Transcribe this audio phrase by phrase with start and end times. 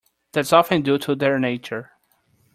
[0.31, 1.91] That's often due to their nature.